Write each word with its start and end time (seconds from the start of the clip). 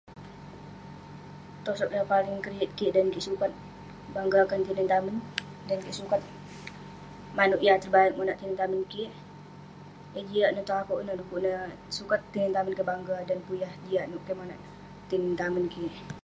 Tosog 1.65 1.91
yah 1.97 2.05
paling 2.13 2.37
keriyet 2.43 2.69
kik 2.77 2.91
dan 2.95 3.07
kik 3.13 3.25
sukat 3.27 3.51
banggakan 4.15 4.61
tinen 4.65 4.87
tamen, 4.91 5.17
dan 5.67 5.77
kik 5.85 5.97
sukat 5.99 6.21
manouk 7.37 7.61
yah 7.67 7.77
terbaik 7.83 8.13
monak 8.17 8.37
tinen 8.39 8.59
tamen 8.59 8.81
kik..eh 8.91 10.23
jiak 10.29 10.51
neh 10.51 10.63
tong 10.67 10.81
akouk 10.81 11.01
ineh 11.01 11.15
du'kuk 11.19 11.41
neh, 11.45 11.59
sukat 11.97 12.21
tinen 12.31 12.53
tamen 12.55 12.75
kik 12.77 12.87
bangga 12.91 13.17
dan 13.29 13.39
pun 13.45 13.55
yah 13.63 13.73
jiak 13.85 14.05
nouk 14.09 14.23
kik 14.25 14.37
monak 14.39 14.59
tinen 15.09 15.33
tamen 15.39 15.65
kik.. 15.73 15.93